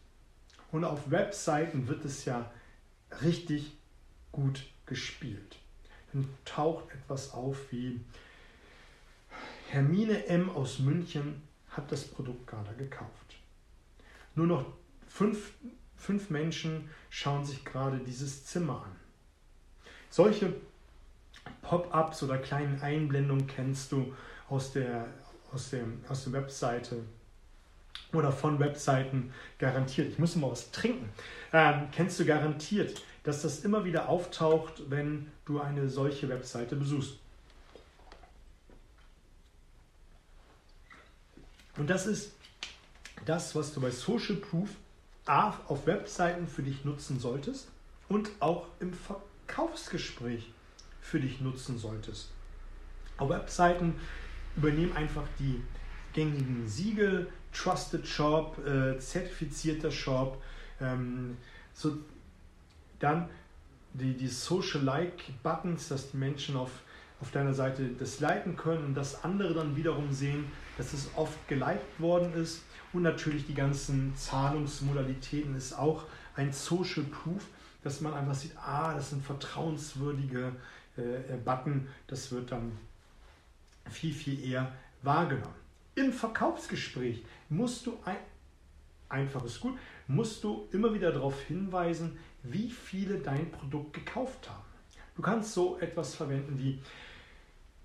Und 0.70 0.84
auf 0.84 1.10
Webseiten 1.10 1.88
wird 1.88 2.04
es 2.04 2.26
ja 2.26 2.50
richtig 3.22 3.72
gut 4.30 4.64
gespielt. 4.84 5.56
Dann 6.12 6.28
taucht 6.44 6.90
etwas 6.92 7.32
auf 7.32 7.56
wie 7.70 8.00
Hermine 9.70 10.26
M. 10.26 10.50
aus 10.50 10.78
München 10.80 11.42
hat 11.70 11.90
das 11.90 12.04
Produkt 12.04 12.46
gerade 12.46 12.74
gekauft. 12.74 13.23
Nur 14.34 14.46
noch 14.46 14.66
fünf, 15.06 15.52
fünf 15.96 16.30
Menschen 16.30 16.90
schauen 17.10 17.44
sich 17.44 17.64
gerade 17.64 17.98
dieses 17.98 18.44
Zimmer 18.46 18.84
an. 18.84 18.96
Solche 20.10 20.54
Pop-ups 21.62 22.22
oder 22.22 22.38
kleinen 22.38 22.80
Einblendungen 22.80 23.46
kennst 23.46 23.92
du 23.92 24.14
aus 24.48 24.72
der, 24.72 25.06
aus, 25.52 25.70
dem, 25.70 26.04
aus 26.08 26.24
der 26.24 26.32
Webseite 26.32 27.04
oder 28.12 28.32
von 28.32 28.58
Webseiten 28.58 29.32
garantiert. 29.58 30.12
Ich 30.12 30.18
muss 30.18 30.36
mal 30.36 30.50
was 30.50 30.70
trinken. 30.70 31.08
Ähm, 31.52 31.88
kennst 31.92 32.18
du 32.20 32.24
garantiert, 32.24 33.02
dass 33.24 33.42
das 33.42 33.60
immer 33.60 33.84
wieder 33.84 34.08
auftaucht, 34.08 34.82
wenn 34.88 35.30
du 35.44 35.60
eine 35.60 35.88
solche 35.88 36.28
Webseite 36.28 36.76
besuchst. 36.76 37.18
Und 41.76 41.90
das 41.90 42.06
ist 42.06 42.32
das, 43.24 43.54
was 43.54 43.72
du 43.72 43.80
bei 43.80 43.90
Social 43.90 44.36
Proof 44.36 44.70
A, 45.26 45.54
auf 45.68 45.86
Webseiten 45.86 46.46
für 46.46 46.62
dich 46.62 46.84
nutzen 46.84 47.18
solltest 47.18 47.68
und 48.08 48.30
auch 48.40 48.66
im 48.80 48.92
Verkaufsgespräch 48.92 50.52
für 51.00 51.20
dich 51.20 51.40
nutzen 51.40 51.78
solltest. 51.78 52.30
Auf 53.16 53.30
Webseiten 53.30 53.94
übernehmen 54.56 54.94
einfach 54.96 55.26
die 55.38 55.62
gängigen 56.12 56.68
Siegel, 56.68 57.28
Trusted 57.52 58.06
Shop, 58.06 58.58
äh, 58.66 58.98
zertifizierter 58.98 59.90
Shop, 59.90 60.42
ähm, 60.80 61.36
so, 61.72 61.98
dann 62.98 63.28
die, 63.92 64.14
die 64.14 64.28
Social 64.28 64.82
Like 64.82 65.42
Buttons, 65.42 65.88
dass 65.88 66.10
die 66.10 66.16
Menschen 66.16 66.56
auf, 66.56 66.70
auf 67.24 67.30
deiner 67.30 67.54
Seite 67.54 67.88
das 67.98 68.20
liken 68.20 68.54
können 68.54 68.84
und 68.84 68.94
dass 68.94 69.24
andere 69.24 69.54
dann 69.54 69.76
wiederum 69.76 70.12
sehen, 70.12 70.44
dass 70.76 70.92
es 70.92 71.10
oft 71.16 71.48
geliked 71.48 71.98
worden 71.98 72.34
ist 72.34 72.62
und 72.92 73.00
natürlich 73.02 73.46
die 73.46 73.54
ganzen 73.54 74.14
Zahlungsmodalitäten 74.14 75.56
ist 75.56 75.72
auch 75.72 76.04
ein 76.36 76.52
Social 76.52 77.04
Proof, 77.04 77.46
dass 77.82 78.02
man 78.02 78.12
einfach 78.12 78.34
sieht, 78.34 78.54
ah, 78.58 78.92
das 78.94 79.08
sind 79.10 79.24
vertrauenswürdige 79.24 80.52
äh, 80.98 81.00
äh, 81.00 81.36
Button. 81.42 81.88
Das 82.08 82.30
wird 82.30 82.52
dann 82.52 82.72
viel, 83.90 84.12
viel 84.12 84.44
eher 84.44 84.70
wahrgenommen. 85.02 85.54
Im 85.94 86.12
Verkaufsgespräch 86.12 87.24
musst 87.48 87.86
du 87.86 87.98
ein 88.04 88.16
einfaches 89.08 89.60
Gut, 89.60 89.78
musst 90.08 90.44
du 90.44 90.68
immer 90.72 90.92
wieder 90.92 91.10
darauf 91.10 91.40
hinweisen, 91.40 92.18
wie 92.42 92.68
viele 92.68 93.16
dein 93.18 93.50
Produkt 93.50 93.94
gekauft 93.94 94.50
haben. 94.50 94.62
Du 95.16 95.22
kannst 95.22 95.54
so 95.54 95.78
etwas 95.78 96.14
verwenden 96.14 96.58
wie 96.58 96.80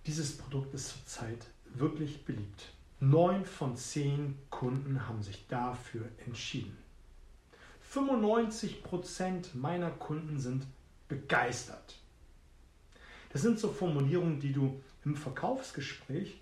dieses 0.05 0.37
Produkt 0.37 0.73
ist 0.73 0.89
zurzeit 0.89 1.45
wirklich 1.65 2.25
beliebt. 2.25 2.73
Neun 2.99 3.45
von 3.45 3.77
zehn 3.77 4.37
Kunden 4.49 5.07
haben 5.07 5.23
sich 5.23 5.47
dafür 5.47 6.09
entschieden. 6.25 6.77
95 7.81 8.83
Prozent 8.83 9.55
meiner 9.55 9.89
Kunden 9.89 10.39
sind 10.39 10.65
begeistert. 11.07 11.95
Das 13.31 13.41
sind 13.41 13.59
so 13.59 13.71
Formulierungen, 13.71 14.39
die 14.39 14.53
du 14.53 14.81
im 15.05 15.15
Verkaufsgespräch 15.15 16.41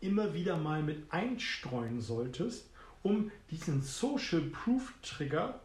immer 0.00 0.34
wieder 0.34 0.56
mal 0.56 0.82
mit 0.82 1.12
einstreuen 1.12 2.00
solltest, 2.00 2.70
um 3.02 3.30
diesen 3.50 3.82
Social 3.82 4.40
Proof 4.40 4.92
Trigger 5.02 5.60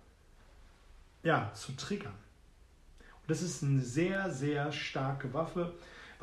ja, 1.24 1.52
zu 1.54 1.72
triggern. 1.74 2.14
Und 3.00 3.30
das 3.30 3.42
ist 3.42 3.64
eine 3.64 3.82
sehr, 3.82 4.30
sehr 4.32 4.72
starke 4.72 5.34
Waffe, 5.34 5.74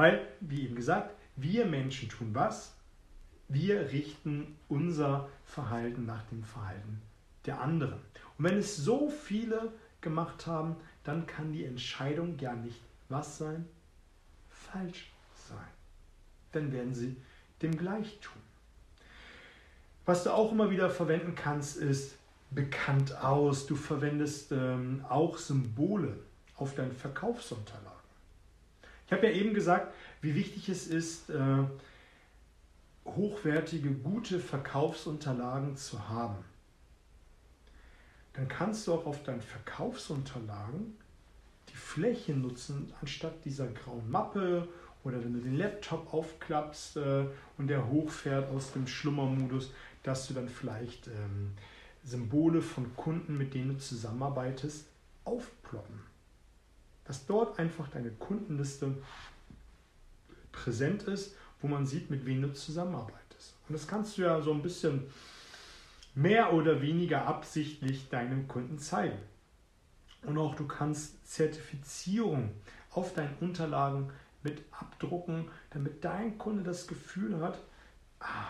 weil, 0.02 0.26
wie 0.40 0.64
eben 0.64 0.74
gesagt, 0.74 1.14
wir 1.36 1.64
Menschen 1.64 2.08
tun 2.08 2.34
was? 2.34 2.74
Wir 3.46 3.92
richten 3.92 4.56
unser 4.68 5.28
Verhalten 5.44 6.06
nach 6.06 6.24
dem 6.24 6.42
Verhalten 6.42 7.00
der 7.46 7.60
anderen. 7.60 8.00
Und 8.36 8.44
wenn 8.46 8.58
es 8.58 8.76
so 8.76 9.08
viele 9.08 9.70
gemacht 10.00 10.48
haben, 10.48 10.74
dann 11.04 11.28
kann 11.28 11.52
die 11.52 11.64
Entscheidung 11.64 12.36
ja 12.40 12.52
nicht 12.52 12.80
was 13.10 13.38
sein? 13.38 13.64
Falsch 14.50 15.12
sein. 15.48 15.70
Dann 16.50 16.72
werden 16.72 16.96
sie 16.96 17.16
dem 17.62 17.78
gleich 17.78 18.18
tun. 18.18 18.42
Was 20.04 20.24
du 20.24 20.30
auch 20.30 20.50
immer 20.50 20.68
wieder 20.68 20.90
verwenden 20.90 21.36
kannst, 21.36 21.76
ist 21.76 22.16
bekannt 22.50 23.16
aus. 23.22 23.66
Du 23.66 23.76
verwendest 23.76 24.50
ähm, 24.50 25.04
auch 25.08 25.38
Symbole 25.38 26.16
auf 26.56 26.74
deinen 26.74 26.90
Verkaufsunterlagen. 26.90 28.01
Ich 29.12 29.18
habe 29.18 29.26
ja 29.26 29.34
eben 29.34 29.52
gesagt, 29.52 29.92
wie 30.22 30.34
wichtig 30.34 30.70
es 30.70 30.86
ist, 30.86 31.28
äh, 31.28 31.64
hochwertige, 33.04 33.90
gute 33.90 34.40
Verkaufsunterlagen 34.40 35.76
zu 35.76 36.08
haben. 36.08 36.42
Dann 38.32 38.48
kannst 38.48 38.86
du 38.86 38.94
auch 38.94 39.04
auf 39.04 39.22
deinen 39.22 39.42
Verkaufsunterlagen 39.42 40.96
die 41.68 41.76
Fläche 41.76 42.32
nutzen, 42.32 42.90
anstatt 43.02 43.44
dieser 43.44 43.66
grauen 43.66 44.10
Mappe 44.10 44.66
oder 45.04 45.22
wenn 45.22 45.34
du 45.34 45.40
den 45.40 45.58
Laptop 45.58 46.14
aufklappst 46.14 46.96
äh, 46.96 47.26
und 47.58 47.66
der 47.66 47.90
hochfährt 47.90 48.50
aus 48.50 48.72
dem 48.72 48.86
Schlummermodus, 48.86 49.72
dass 50.04 50.26
du 50.26 50.32
dann 50.32 50.48
vielleicht 50.48 51.08
ähm, 51.08 51.52
Symbole 52.02 52.62
von 52.62 52.96
Kunden, 52.96 53.36
mit 53.36 53.52
denen 53.52 53.74
du 53.74 53.76
zusammenarbeitest, 53.76 54.86
aufploppen. 55.26 56.11
Dass 57.04 57.26
dort 57.26 57.58
einfach 57.58 57.88
deine 57.88 58.10
Kundenliste 58.10 58.96
präsent 60.52 61.04
ist, 61.04 61.34
wo 61.60 61.68
man 61.68 61.86
sieht, 61.86 62.10
mit 62.10 62.26
wem 62.26 62.42
du 62.42 62.52
zusammenarbeitest. 62.52 63.54
Und 63.68 63.74
das 63.74 63.86
kannst 63.86 64.18
du 64.18 64.22
ja 64.22 64.40
so 64.40 64.52
ein 64.52 64.62
bisschen 64.62 65.06
mehr 66.14 66.52
oder 66.52 66.82
weniger 66.82 67.26
absichtlich 67.26 68.08
deinem 68.08 68.46
Kunden 68.48 68.78
zeigen. 68.78 69.18
Und 70.22 70.38
auch 70.38 70.54
du 70.54 70.66
kannst 70.66 71.26
Zertifizierung 71.26 72.50
auf 72.90 73.14
deinen 73.14 73.34
Unterlagen 73.40 74.10
mit 74.42 74.62
abdrucken, 74.72 75.48
damit 75.70 76.04
dein 76.04 76.38
Kunde 76.38 76.62
das 76.62 76.86
Gefühl 76.86 77.40
hat, 77.40 77.58
ah, 78.20 78.48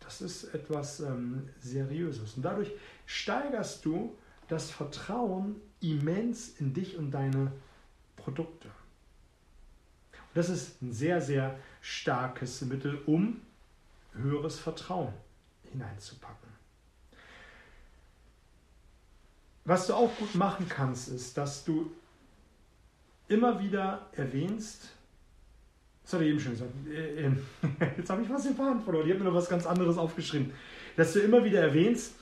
das 0.00 0.20
ist 0.20 0.54
etwas 0.54 1.00
ähm, 1.00 1.48
Seriöses. 1.60 2.34
Und 2.34 2.42
dadurch 2.42 2.70
steigerst 3.06 3.84
du 3.84 4.16
das 4.48 4.70
Vertrauen 4.70 5.56
immens 5.80 6.48
in 6.58 6.72
dich 6.72 6.96
und 6.96 7.10
deine 7.10 7.52
Produkte. 8.18 8.68
Und 10.12 10.34
das 10.34 10.48
ist 10.50 10.82
ein 10.82 10.92
sehr, 10.92 11.20
sehr 11.20 11.58
starkes 11.80 12.60
Mittel, 12.62 13.00
um 13.06 13.40
höheres 14.12 14.58
Vertrauen 14.58 15.14
hineinzupacken. 15.70 16.48
Was 19.64 19.86
du 19.86 19.94
auch 19.94 20.14
gut 20.16 20.34
machen 20.34 20.66
kannst, 20.68 21.08
ist, 21.08 21.36
dass 21.36 21.64
du 21.64 21.90
immer 23.28 23.60
wieder 23.60 24.08
erwähnst, 24.12 24.88
das 26.02 26.14
hatte 26.14 26.24
ich 26.24 26.30
eben 26.30 26.40
schon 26.40 26.52
gesagt. 26.52 26.72
Äh, 26.90 27.26
ähm, 27.26 27.46
jetzt 27.98 28.08
habe 28.08 28.22
ich 28.22 28.30
was 28.30 28.46
im 28.46 28.56
Faden 28.56 28.80
verloren. 28.80 29.06
Ich 29.06 29.12
habe 29.12 29.22
mir 29.22 29.30
noch 29.30 29.36
was 29.36 29.50
ganz 29.50 29.66
anderes 29.66 29.98
aufgeschrieben. 29.98 30.54
Dass 30.96 31.12
du 31.12 31.20
immer 31.20 31.44
wieder 31.44 31.60
erwähnst, 31.60 32.14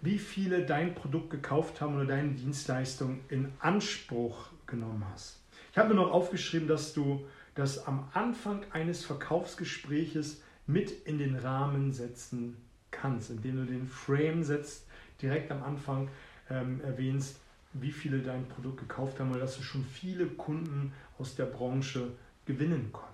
wie 0.00 0.18
viele 0.18 0.64
dein 0.64 0.94
Produkt 0.94 1.28
gekauft 1.28 1.82
haben 1.82 1.96
oder 1.96 2.06
deine 2.06 2.30
Dienstleistung 2.30 3.20
in 3.28 3.52
Anspruch 3.58 4.48
genommen 4.70 5.04
hast. 5.12 5.40
Ich 5.72 5.78
habe 5.78 5.90
mir 5.90 5.96
noch 5.96 6.10
aufgeschrieben, 6.10 6.68
dass 6.68 6.94
du 6.94 7.26
das 7.54 7.86
am 7.86 8.08
Anfang 8.14 8.64
eines 8.72 9.04
Verkaufsgespräches 9.04 10.42
mit 10.66 10.90
in 11.06 11.18
den 11.18 11.36
Rahmen 11.36 11.92
setzen 11.92 12.56
kannst, 12.90 13.30
indem 13.30 13.56
du 13.56 13.64
den 13.66 13.86
Frame 13.86 14.44
setzt, 14.44 14.86
direkt 15.20 15.50
am 15.50 15.62
Anfang 15.62 16.08
ähm, 16.48 16.80
erwähnst, 16.82 17.40
wie 17.72 17.92
viele 17.92 18.20
dein 18.20 18.46
Produkt 18.48 18.78
gekauft 18.78 19.20
haben 19.20 19.30
oder 19.30 19.40
dass 19.40 19.56
du 19.56 19.62
schon 19.62 19.84
viele 19.84 20.26
Kunden 20.26 20.92
aus 21.18 21.36
der 21.36 21.44
Branche 21.44 22.08
gewinnen 22.46 22.90
konntest 22.92 23.10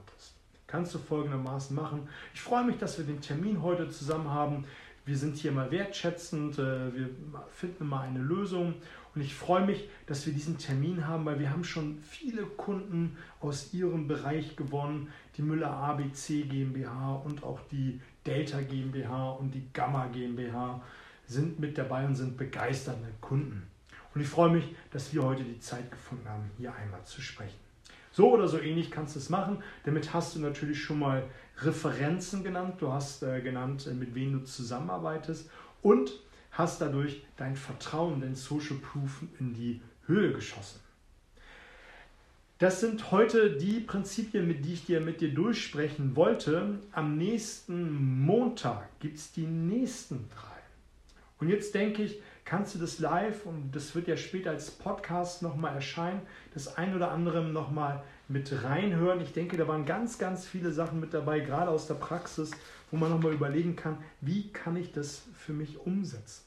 kannst 0.67 0.95
du 0.95 0.99
folgendermaßen 0.99 1.75
machen. 1.75 2.09
Ich 2.35 2.41
freue 2.41 2.65
mich, 2.65 2.79
dass 2.79 2.99
wir 2.99 3.05
den 3.05 3.21
Termin 3.21 3.63
heute 3.63 3.89
zusammen 3.89 4.31
haben. 4.31 4.65
Wir 5.05 5.17
sind 5.17 5.37
hier 5.37 5.53
mal 5.53 5.71
wertschätzend, 5.71 6.59
äh, 6.59 6.95
wir 6.95 7.11
finden 7.53 7.89
mal 7.89 8.09
eine 8.09 8.19
Lösung 8.19 8.75
und 9.17 9.23
ich 9.23 9.35
freue 9.35 9.65
mich, 9.65 9.89
dass 10.05 10.27
wir 10.27 10.35
diesen 10.35 10.59
Termin 10.59 11.07
haben, 11.07 11.25
weil 11.25 11.41
wir 11.41 11.51
haben 11.51 11.65
schon 11.65 11.99
viele 12.03 12.43
Kunden 12.43 13.17
aus 13.41 13.73
ihrem 13.73 14.07
Bereich 14.07 14.57
gewonnen, 14.57 15.09
die 15.39 15.43
Müller 15.43 15.71
ABC 15.71 16.43
GmbH 16.43 17.15
und 17.25 17.43
auch 17.43 17.61
die 17.73 17.99
Delta 18.27 18.61
GmbH 18.61 19.31
und 19.31 19.53
die 19.53 19.67
Gamma 19.73 20.09
GmbH 20.09 20.83
sind 21.27 21.59
mit 21.59 21.79
dabei 21.79 22.05
und 22.05 22.15
sind 22.15 22.37
begeisterte 22.37 23.09
Kunden. 23.23 23.67
Und 24.15 24.21
ich 24.21 24.29
freue 24.29 24.51
mich, 24.51 24.75
dass 24.91 25.15
wir 25.15 25.23
heute 25.23 25.45
die 25.45 25.61
Zeit 25.61 25.91
gefunden 25.91 26.29
haben, 26.29 26.51
hier 26.59 26.75
einmal 26.75 27.03
zu 27.05 27.23
sprechen. 27.23 27.59
So 28.13 28.31
oder 28.31 28.49
so 28.49 28.59
ähnlich 28.59 28.91
kannst 28.91 29.15
du 29.15 29.19
es 29.19 29.31
machen. 29.31 29.63
Damit 29.85 30.13
hast 30.13 30.37
du 30.37 30.41
natürlich 30.41 30.83
schon 30.83 30.99
mal 30.99 31.25
Referenzen 31.63 32.45
genannt. 32.45 32.77
Du 32.81 32.93
hast 32.93 33.23
äh, 33.23 33.41
genannt, 33.41 33.87
äh, 33.87 33.95
mit 33.95 34.15
wem 34.15 34.35
du 34.35 34.45
zusammenarbeitest 34.45 35.51
und 35.81 36.13
hast 36.57 36.81
dadurch 36.81 37.23
dein 37.37 37.57
Vertrauen, 37.57 38.21
dein 38.21 38.35
Social 38.35 38.77
Proof 38.77 39.23
in 39.39 39.55
die 39.55 39.81
Höhe 40.07 40.33
geschossen. 40.33 40.81
Das 42.59 42.81
sind 42.81 43.11
heute 43.11 43.57
die 43.57 43.81
Prinzipien, 43.81 44.47
mit 44.47 44.65
die 44.65 44.73
ich 44.73 44.87
dir 44.87 45.01
mit 45.01 45.21
dir 45.21 45.35
durchsprechen 45.35 46.17
wollte. 46.17 46.79
Am 46.93 47.19
nächsten 47.19 48.25
Montag 48.25 48.89
gibt 48.99 49.19
es 49.19 49.33
die 49.33 49.47
nächsten 49.47 50.29
drei. 50.31 50.57
Und 51.39 51.51
jetzt 51.51 51.75
denke 51.75 52.03
ich, 52.03 52.19
kannst 52.47 52.77
du 52.77 52.79
das 52.79 53.01
live 53.01 53.45
und 53.45 53.73
das 53.73 53.95
wird 53.95 54.07
ja 54.09 54.17
später 54.17 54.51
als 54.51 54.71
Podcast 54.71 55.43
nochmal 55.43 55.75
erscheinen, 55.75 56.23
das 56.55 56.77
ein 56.77 56.95
oder 56.95 57.11
andere 57.11 57.43
nochmal 57.43 58.03
mit 58.29 58.63
reinhören. 58.63 59.21
Ich 59.21 59.33
denke, 59.33 59.57
da 59.57 59.69
waren 59.69 59.85
ganz, 59.85 60.17
ganz 60.17 60.47
viele 60.47 60.71
Sachen 60.73 61.01
mit 61.01 61.13
dabei, 61.13 61.41
gerade 61.41 61.71
aus 61.71 61.89
der 61.89 61.95
Praxis, 61.95 62.53
wo 62.91 62.97
man 62.97 63.11
nochmal 63.11 63.33
überlegen 63.33 63.75
kann, 63.75 63.99
wie 64.21 64.49
kann 64.53 64.77
ich 64.77 64.93
das 64.93 65.25
für 65.37 65.53
mich 65.53 65.79
umsetzen. 65.79 66.45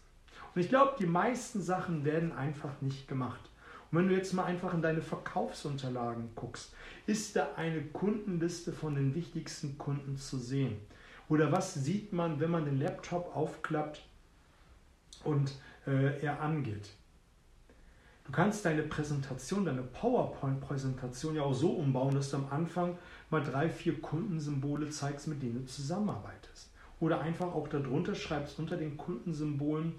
Und 0.55 0.61
ich 0.61 0.69
glaube, 0.69 0.95
die 0.97 1.05
meisten 1.05 1.61
Sachen 1.61 2.05
werden 2.05 2.31
einfach 2.31 2.81
nicht 2.81 3.07
gemacht. 3.07 3.49
Und 3.91 3.99
wenn 3.99 4.07
du 4.07 4.15
jetzt 4.15 4.33
mal 4.33 4.45
einfach 4.45 4.73
in 4.73 4.81
deine 4.81 5.01
Verkaufsunterlagen 5.01 6.29
guckst, 6.35 6.73
ist 7.07 7.35
da 7.35 7.49
eine 7.57 7.81
Kundenliste 7.81 8.71
von 8.71 8.95
den 8.95 9.15
wichtigsten 9.15 9.77
Kunden 9.77 10.15
zu 10.15 10.37
sehen? 10.37 10.77
Oder 11.27 11.51
was 11.51 11.73
sieht 11.73 12.13
man, 12.13 12.39
wenn 12.39 12.51
man 12.51 12.65
den 12.65 12.79
Laptop 12.79 13.35
aufklappt 13.35 14.01
und 15.23 15.53
äh, 15.89 16.19
er 16.21 16.39
angeht. 16.41 16.91
Du 18.25 18.31
kannst 18.31 18.63
deine 18.63 18.83
Präsentation, 18.83 19.65
deine 19.65 19.81
PowerPoint-Präsentation 19.81 21.35
ja 21.35 21.41
auch 21.41 21.53
so 21.55 21.71
umbauen, 21.71 22.13
dass 22.13 22.29
du 22.29 22.37
am 22.37 22.47
Anfang 22.51 22.95
mal 23.31 23.43
drei, 23.43 23.69
vier 23.69 23.99
Kundensymbole 23.99 24.91
zeigst, 24.91 25.27
mit 25.27 25.41
denen 25.41 25.55
du 25.55 25.65
zusammenarbeitest. 25.65 26.69
Oder 26.99 27.21
einfach 27.21 27.47
auch 27.47 27.67
darunter 27.67 28.13
schreibst 28.13 28.59
unter 28.59 28.77
den 28.77 28.97
Kundensymbolen, 28.97 29.95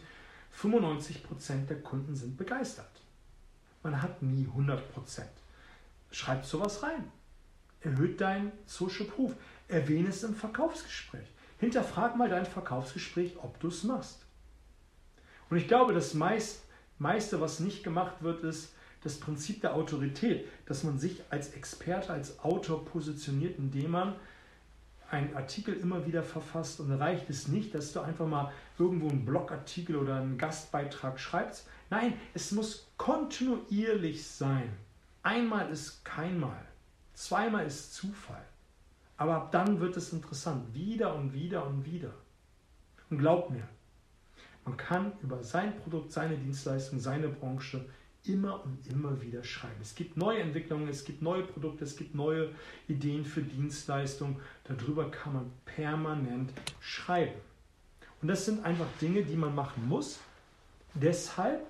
95% 0.57 1.67
der 1.69 1.81
Kunden 1.83 2.15
sind 2.15 2.37
begeistert. 2.37 2.87
Man 3.83 4.01
hat 4.01 4.23
nie 4.23 4.47
100%. 4.47 4.79
Schreib 6.13 6.45
sowas 6.45 6.85
rein. 6.85 7.11
Erhöht 7.81 8.21
dein 8.21 8.53
Social 8.67 9.07
Proof. 9.07 9.35
Erwähne 9.67 10.11
es 10.11 10.23
im 10.23 10.35
Verkaufsgespräch. 10.37 11.27
Hinterfrag 11.59 12.17
mal 12.17 12.29
dein 12.29 12.47
Verkaufsgespräch, 12.47 13.37
ob 13.39 13.59
du 13.59 13.69
es 13.69 13.83
machst. 13.85 14.25
Und 15.50 15.57
ich 15.57 15.69
glaube, 15.69 15.92
das 15.92 16.14
meist, 16.14 16.62
meiste, 16.99 17.40
was 17.40 17.61
nicht 17.61 17.83
gemacht 17.83 18.23
wird, 18.23 18.42
ist 18.45 18.73
das 19.02 19.19
Prinzip 19.19 19.61
der 19.61 19.75
Autorität, 19.75 20.47
dass 20.66 20.85
man 20.85 20.99
sich 20.99 21.23
als 21.30 21.54
Experte, 21.54 22.12
als 22.12 22.38
Autor 22.40 22.85
positioniert, 22.85 23.59
indem 23.59 23.90
man 23.92 24.14
einen 25.11 25.35
Artikel 25.35 25.75
immer 25.75 26.07
wieder 26.07 26.23
verfasst 26.23 26.78
und 26.78 26.92
reicht 26.92 27.28
es 27.30 27.49
nicht, 27.49 27.75
dass 27.75 27.92
du 27.92 28.00
einfach 28.00 28.28
mal 28.28 28.52
irgendwo 28.78 29.09
einen 29.09 29.25
Blogartikel 29.25 29.97
oder 29.97 30.16
einen 30.16 30.38
Gastbeitrag 30.38 31.19
schreibst. 31.19 31.66
Nein, 31.88 32.14
es 32.35 32.52
muss 32.52 32.87
kontinuierlich 32.97 34.25
sein. 34.25 34.71
Einmal 35.23 35.69
ist 35.71 36.04
keinmal, 36.04 36.64
zweimal 37.14 37.66
ist 37.66 37.92
Zufall. 37.95 38.45
Aber 39.16 39.35
ab 39.35 39.52
dann 39.52 39.80
wird 39.80 39.97
es 39.97 40.12
interessant, 40.12 40.73
wieder 40.73 41.14
und 41.14 41.35
wieder 41.35 41.66
und 41.66 41.85
wieder. 41.85 42.14
Und 43.11 43.19
glaub 43.19 43.50
mir, 43.50 43.66
man 44.64 44.76
kann 44.76 45.12
über 45.23 45.43
sein 45.43 45.76
Produkt, 45.79 46.12
seine 46.12 46.37
Dienstleistung, 46.37 47.00
seine 47.00 47.29
Branche 47.29 47.85
immer 48.25 48.62
und 48.64 48.87
immer 48.88 49.21
wieder 49.23 49.43
schreiben. 49.43 49.81
Es 49.81 49.95
gibt 49.95 50.17
neue 50.17 50.40
Entwicklungen, 50.40 50.88
es 50.88 51.05
gibt 51.05 51.23
neue 51.23 51.43
Produkte, 51.43 51.85
es 51.85 51.97
gibt 51.97 52.14
neue 52.14 52.50
Ideen 52.87 53.25
für 53.25 53.43
Dienstleistungen. 53.43 54.37
Darüber 54.64 55.11
kann 55.11 55.33
man 55.33 55.50
permanent 55.64 56.52
schreiben. 56.81 57.40
Und 58.21 58.29
das 58.29 58.45
sind 58.45 58.64
einfach 58.64 58.87
Dinge, 59.00 59.23
die 59.23 59.37
man 59.37 59.55
machen 59.55 59.88
muss. 59.88 60.21
Deshalb, 60.95 61.64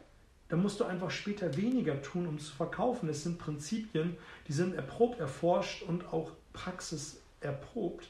da 0.49 0.57
musst 0.57 0.81
du 0.81 0.85
einfach 0.85 1.11
später 1.11 1.57
weniger 1.57 2.03
tun, 2.03 2.27
um 2.27 2.39
zu 2.39 2.53
verkaufen. 2.53 3.09
Es 3.09 3.23
sind 3.23 3.39
Prinzipien, 3.39 4.17
die 4.49 4.53
sind 4.53 4.75
erprobt, 4.75 5.21
erforscht 5.21 5.83
und 5.83 6.13
auch 6.13 6.33
Praxis 6.53 7.21
erprobt. 7.41 8.09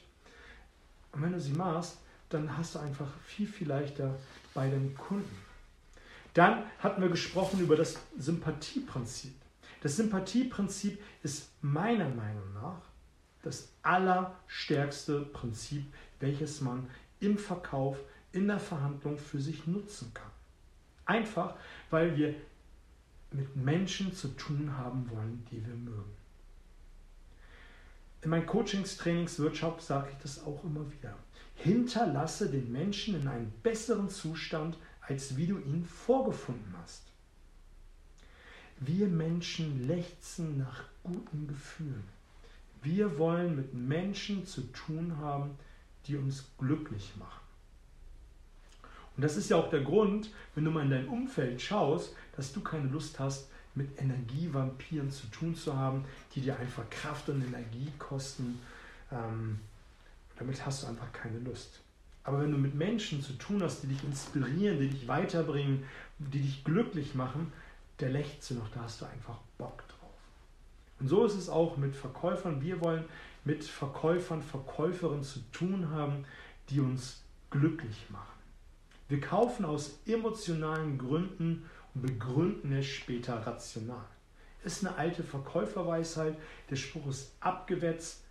Und 1.11 1.21
wenn 1.21 1.33
du 1.33 1.39
sie 1.39 1.53
machst, 1.53 1.97
dann 2.29 2.57
hast 2.57 2.75
du 2.75 2.79
einfach 2.79 3.09
viel, 3.25 3.45
viel 3.45 3.67
leichter 3.67 4.15
bei 4.53 4.69
den 4.69 4.95
Kunden. 4.95 5.37
Dann 6.33 6.63
hatten 6.79 7.01
wir 7.01 7.09
gesprochen 7.09 7.59
über 7.59 7.75
das 7.75 7.99
Sympathieprinzip. 8.17 9.33
Das 9.81 9.97
Sympathieprinzip 9.97 11.01
ist 11.23 11.49
meiner 11.61 12.09
Meinung 12.09 12.53
nach 12.53 12.81
das 13.43 13.69
allerstärkste 13.81 15.21
Prinzip, 15.21 15.85
welches 16.19 16.61
man 16.61 16.87
im 17.19 17.37
Verkauf, 17.37 17.97
in 18.31 18.47
der 18.47 18.59
Verhandlung 18.59 19.17
für 19.17 19.41
sich 19.41 19.67
nutzen 19.67 20.13
kann. 20.13 20.31
Einfach, 21.05 21.55
weil 21.89 22.15
wir 22.15 22.35
mit 23.31 23.55
Menschen 23.55 24.13
zu 24.13 24.29
tun 24.29 24.77
haben 24.77 25.09
wollen, 25.09 25.45
die 25.51 25.65
wir 25.65 25.73
mögen. 25.73 26.11
In 28.21 28.29
meinen 28.29 28.45
Coachings, 28.45 28.97
Trainings, 28.97 29.41
Workshops 29.41 29.87
sage 29.87 30.09
ich 30.11 30.17
das 30.21 30.43
auch 30.43 30.63
immer 30.63 30.89
wieder. 30.91 31.17
Hinterlasse 31.55 32.49
den 32.49 32.71
Menschen 32.71 33.19
in 33.19 33.27
einem 33.27 33.51
besseren 33.63 34.09
Zustand, 34.09 34.77
als 35.01 35.37
wie 35.37 35.47
du 35.47 35.57
ihn 35.59 35.85
vorgefunden 35.85 36.73
hast. 36.81 37.03
Wir 38.79 39.07
Menschen 39.07 39.87
lechzen 39.87 40.57
nach 40.57 40.83
guten 41.03 41.47
Gefühlen. 41.47 42.03
Wir 42.81 43.19
wollen 43.19 43.55
mit 43.55 43.73
Menschen 43.73 44.45
zu 44.45 44.61
tun 44.71 45.17
haben, 45.17 45.51
die 46.07 46.15
uns 46.15 46.45
glücklich 46.57 47.11
machen. 47.17 47.41
Und 49.15 49.23
das 49.23 49.37
ist 49.37 49.49
ja 49.49 49.57
auch 49.57 49.69
der 49.69 49.81
Grund, 49.81 50.31
wenn 50.55 50.65
du 50.65 50.71
mal 50.71 50.83
in 50.83 50.89
dein 50.89 51.07
Umfeld 51.07 51.61
schaust, 51.61 52.15
dass 52.35 52.53
du 52.53 52.61
keine 52.61 52.87
Lust 52.87 53.19
hast, 53.19 53.49
mit 53.75 54.01
Energievampiren 54.01 55.11
zu 55.11 55.27
tun 55.27 55.55
zu 55.55 55.77
haben, 55.77 56.05
die 56.33 56.41
dir 56.41 56.57
einfach 56.57 56.89
Kraft 56.89 57.29
und 57.29 57.45
Energie 57.45 57.89
kosten. 57.99 58.59
Ähm, 59.11 59.59
damit 60.41 60.65
hast 60.65 60.81
du 60.81 60.87
einfach 60.87 61.11
keine 61.13 61.37
Lust. 61.37 61.81
Aber 62.23 62.41
wenn 62.41 62.51
du 62.51 62.57
mit 62.57 62.73
Menschen 62.73 63.21
zu 63.21 63.33
tun 63.33 63.61
hast, 63.61 63.83
die 63.83 63.87
dich 63.87 64.03
inspirieren, 64.03 64.79
die 64.79 64.89
dich 64.89 65.07
weiterbringen, 65.07 65.83
die 66.17 66.41
dich 66.41 66.63
glücklich 66.63 67.13
machen, 67.13 67.53
der 67.99 68.09
lächzt 68.09 68.49
du 68.49 68.55
noch, 68.55 68.69
da 68.69 68.81
hast 68.81 69.01
du 69.01 69.05
einfach 69.05 69.37
Bock 69.59 69.87
drauf. 69.87 70.09
Und 70.99 71.07
so 71.07 71.25
ist 71.25 71.35
es 71.35 71.47
auch 71.47 71.77
mit 71.77 71.95
Verkäufern. 71.95 72.59
Wir 72.59 72.81
wollen 72.81 73.05
mit 73.43 73.63
Verkäufern, 73.63 74.41
Verkäuferinnen 74.41 75.23
zu 75.23 75.39
tun 75.51 75.91
haben, 75.91 76.25
die 76.69 76.79
uns 76.79 77.21
glücklich 77.51 78.07
machen. 78.09 78.39
Wir 79.09 79.21
kaufen 79.21 79.63
aus 79.63 79.99
emotionalen 80.07 80.97
Gründen 80.97 81.69
und 81.93 82.01
begründen 82.01 82.71
es 82.73 82.87
später 82.87 83.45
rational. 83.45 84.07
Ist 84.63 84.83
eine 84.83 84.95
alte 84.95 85.23
Verkäuferweisheit. 85.23 86.35
Der 86.71 86.77
Spruch 86.77 87.07
ist 87.07 87.35
abgewetzt, 87.41 88.23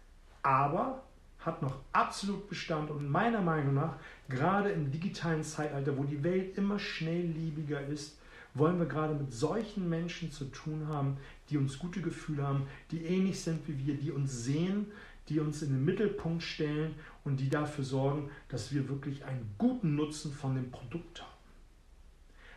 aber 0.42 1.05
hat 1.40 1.62
noch 1.62 1.76
absolut 1.92 2.48
Bestand 2.48 2.90
und 2.90 3.09
meiner 3.09 3.40
Meinung 3.40 3.74
nach, 3.74 3.96
gerade 4.29 4.70
im 4.70 4.90
digitalen 4.90 5.42
Zeitalter, 5.42 5.96
wo 5.96 6.05
die 6.05 6.22
Welt 6.22 6.57
immer 6.57 6.79
schnelllebiger 6.79 7.87
ist, 7.87 8.18
wollen 8.55 8.79
wir 8.79 8.87
gerade 8.87 9.14
mit 9.14 9.33
solchen 9.33 9.88
Menschen 9.88 10.31
zu 10.31 10.46
tun 10.46 10.88
haben, 10.88 11.16
die 11.48 11.57
uns 11.57 11.79
gute 11.79 12.00
Gefühle 12.00 12.42
haben, 12.42 12.66
die 12.90 13.05
ähnlich 13.05 13.40
sind 13.40 13.66
wie 13.68 13.87
wir, 13.87 13.94
die 13.94 14.11
uns 14.11 14.44
sehen, 14.44 14.87
die 15.29 15.40
uns 15.40 15.62
in 15.62 15.70
den 15.70 15.85
Mittelpunkt 15.85 16.42
stellen 16.42 16.94
und 17.24 17.38
die 17.38 17.48
dafür 17.48 17.85
sorgen, 17.85 18.31
dass 18.48 18.72
wir 18.72 18.88
wirklich 18.88 19.24
einen 19.24 19.55
guten 19.59 19.94
Nutzen 19.94 20.33
von 20.33 20.57
dem 20.57 20.70
Produkt 20.70 21.22
haben. 21.22 21.31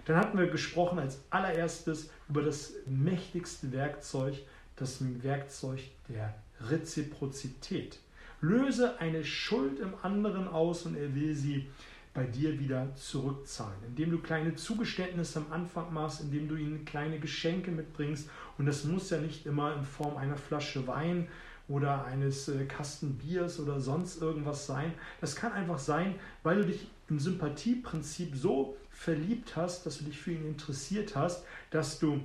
Dann 0.06 0.18
hatten 0.18 0.38
wir 0.38 0.48
gesprochen 0.48 1.00
als 1.00 1.20
allererstes 1.30 2.10
über 2.28 2.42
das 2.42 2.74
mächtigste 2.88 3.72
Werkzeug, 3.72 4.36
das 4.76 4.98
Werkzeug 5.24 5.80
der 6.10 6.34
Reziprozität. 6.60 8.00
Löse 8.44 9.00
eine 9.00 9.24
Schuld 9.24 9.80
im 9.80 9.94
anderen 10.02 10.50
aus 10.50 10.86
und 10.86 10.96
er 10.96 11.16
will 11.16 11.34
sie 11.34 11.68
bei 12.14 12.26
dir 12.26 12.60
wieder 12.60 12.94
zurückzahlen. 12.96 13.78
Indem 13.88 14.12
du 14.12 14.20
kleine 14.20 14.54
Zugeständnisse 14.56 15.40
am 15.40 15.52
Anfang 15.52 15.94
machst, 15.94 16.22
indem 16.22 16.50
du 16.50 16.56
ihnen 16.56 16.84
kleine 16.84 17.20
Geschenke 17.20 17.72
mitbringst. 17.72 18.30
Und 18.58 18.66
das 18.66 18.84
muss 18.84 19.10
ja 19.10 19.18
nicht 19.18 19.46
immer 19.46 19.74
in 19.76 19.84
Form 19.84 20.18
einer 20.18 20.36
Flasche 20.36 20.86
Wein 20.88 21.30
oder 21.70 22.04
eines 22.04 22.50
äh, 22.50 22.66
Kasten 22.66 23.18
Biers 23.18 23.62
oder 23.62 23.80
sonst 23.80 24.22
irgendwas 24.22 24.68
sein. 24.68 24.94
Das 25.22 25.38
kann 25.38 25.54
einfach 25.54 25.80
sein, 25.80 26.16
weil 26.44 26.58
du 26.58 26.66
dich 26.66 26.88
im 27.10 27.20
Sympathieprinzip 27.20 28.36
so 28.36 28.76
verliebt 28.92 29.56
hast, 29.56 29.86
dass 29.86 30.00
du 30.00 30.04
dich 30.04 30.20
für 30.20 30.34
ihn 30.34 30.46
interessiert 30.46 31.16
hast, 31.16 31.46
dass 31.72 31.98
du 31.98 32.20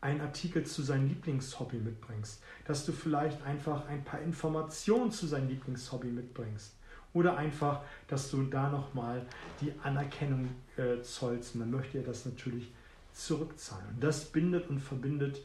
einen 0.00 0.20
Artikel 0.20 0.64
zu 0.64 0.82
seinem 0.82 1.08
Lieblingshobby 1.08 1.78
mitbringst, 1.78 2.42
dass 2.64 2.86
du 2.86 2.92
vielleicht 2.92 3.42
einfach 3.42 3.86
ein 3.86 4.04
paar 4.04 4.20
Informationen 4.20 5.10
zu 5.10 5.26
seinem 5.26 5.48
Lieblingshobby 5.48 6.08
mitbringst 6.08 6.74
oder 7.14 7.36
einfach, 7.36 7.82
dass 8.06 8.30
du 8.30 8.42
da 8.44 8.68
nochmal 8.68 9.26
die 9.60 9.72
Anerkennung 9.82 10.50
äh, 10.76 11.02
zollst 11.02 11.54
und 11.54 11.60
dann 11.60 11.70
möchte 11.70 11.98
er 11.98 12.04
das 12.04 12.24
natürlich 12.26 12.72
zurückzahlen. 13.12 13.96
Das 13.98 14.26
bindet 14.26 14.68
und 14.68 14.78
verbindet 14.78 15.40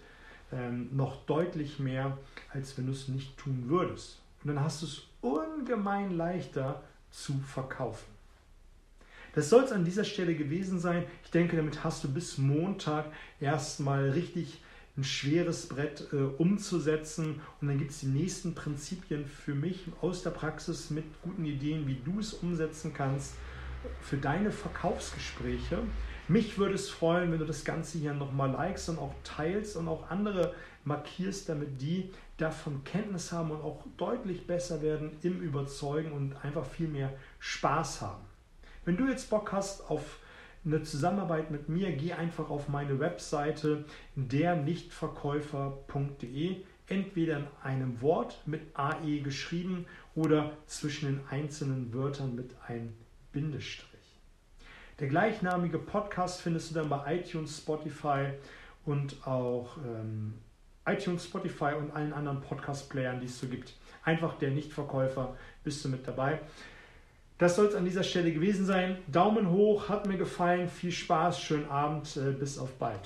ähm, 0.52 0.89
noch 0.96 1.26
deutlich 1.26 1.80
mehr, 1.80 2.18
als 2.54 2.78
wenn 2.78 2.86
du 2.86 2.92
es 2.92 3.08
nicht 3.08 3.38
tun 3.38 3.66
würdest. 3.68 4.20
Und 4.44 4.50
dann 4.50 4.63
hast 4.63 4.82
du 4.82 4.86
es 4.86 5.02
ungemein 5.22 6.16
leichter 6.16 6.84
zu 7.10 7.34
verkaufen. 7.39 8.12
Das 9.34 9.50
soll 9.50 9.63
es 9.63 9.72
an 9.72 9.84
dieser 9.84 10.04
Stelle 10.04 10.36
gewesen 10.36 10.80
sein. 10.80 11.06
Ich 11.24 11.32
denke, 11.32 11.58
damit 11.58 11.84
hast 11.84 12.04
du 12.04 12.13
bis 12.13 12.38
Montag 12.38 13.06
erstmal 13.39 14.12
richtig 14.12 14.62
ein 14.96 15.04
schweres 15.04 15.67
Brett 15.67 16.08
äh, 16.13 16.17
umzusetzen. 16.17 17.41
Und 17.60 17.67
dann 17.67 17.80
gibt 17.80 17.91
es 17.91 18.02
die 18.02 18.08
nächsten 18.08 18.54
Prinzipien 18.54 19.26
für 19.26 19.56
mich 19.56 19.86
aus 20.02 20.22
der 20.22 20.30
Praxis 20.30 20.91
mit 20.91 21.06
guten 21.24 21.46
Ideen, 21.46 21.88
wie 21.88 21.98
du 22.06 22.19
es 22.19 22.34
umsetzen 22.34 22.93
kannst 22.93 23.34
für 24.02 24.17
deine 24.17 24.52
Verkaufsgespräche. 24.52 25.80
Mich 26.28 26.58
würde 26.58 26.76
es 26.76 26.89
freuen, 26.89 27.32
wenn 27.32 27.39
du 27.39 27.46
das 27.46 27.65
Ganze 27.65 27.98
hier 27.98 28.13
nochmal 28.13 28.52
likest 28.52 28.89
und 28.89 29.00
auch 29.00 29.13
teilst 29.24 29.76
und 29.76 29.88
auch 29.88 30.10
andere 30.10 30.54
markierst, 30.86 31.50
damit 31.50 31.82
die 31.82 32.12
davon 32.38 32.84
Kenntnis 32.84 33.32
haben 33.32 33.52
und 33.52 33.62
auch 33.62 33.84
deutlich 33.98 34.48
besser 34.48 34.82
werden 34.82 35.12
im 35.24 35.41
Überzeugen 35.41 36.12
und 36.12 36.36
einfach 36.43 36.65
viel 36.65 36.88
mehr 36.88 37.12
Spaß 37.39 38.02
haben. 38.02 38.33
Wenn 38.86 38.98
du 38.98 39.08
jetzt 39.08 39.30
Bock 39.30 39.54
hast 39.54 39.89
auf 39.89 40.19
eine 40.65 40.84
Zusammenarbeit 40.84 41.52
mit 41.52 41.69
mir, 41.69 41.93
geh 41.93 42.12
einfach 42.13 42.50
auf 42.50 42.67
meine 42.67 43.00
Webseite 43.00 43.86
dernichtverkäufer.de, 44.15 46.58
entweder 46.88 47.38
in 47.38 47.48
einem 47.63 48.02
Wort 48.02 48.41
mit 48.46 48.78
AE 48.78 49.22
geschrieben 49.22 49.86
oder 50.15 50.52
zwischen 50.65 51.06
den 51.08 51.22
einzelnen 51.30 51.93
Wörtern 51.93 52.36
mit 52.36 52.58
einem 52.67 52.91
Bindestrich. 53.32 53.88
Der 55.00 55.08
gleichnamige 55.08 55.80
Podcast 55.80 56.41
findest 56.41 56.72
du 56.72 56.76
dann 56.76 56.89
bei 56.89 57.15
iTunes, 57.15 57.60
Spotify 57.60 58.34
und 58.86 59.26
auch 59.26 59.78
ähm, 59.78 60.34
iTunes, 60.86 61.24
Spotify 61.26 61.76
und 61.78 61.91
allen 61.91 62.12
anderen 62.12 62.41
Podcast-Playern, 62.41 63.22
die 63.22 63.28
es 63.28 63.39
so 63.39 63.48
gibt. 63.48 63.76
Einfach 64.04 64.38
der 64.38 64.52
Nichtverkäufer 64.52 65.38
bist 65.63 65.86
du 65.86 65.89
mit 65.89 66.06
dabei. 66.08 66.41
Das 67.44 67.58
soll 67.58 67.66
es 67.66 67.76
an 67.76 67.84
dieser 67.84 68.04
Stelle 68.04 68.32
gewesen 68.32 68.66
sein. 68.66 69.00
Daumen 69.12 69.52
hoch, 69.52 69.90
hat 69.90 70.08
mir 70.08 70.18
gefallen. 70.18 70.70
Viel 70.70 70.94
Spaß, 70.94 71.42
schönen 71.42 71.70
Abend, 71.70 72.16
äh, 72.16 72.32
bis 72.32 72.58
auf 72.58 72.72
bald. 72.76 73.02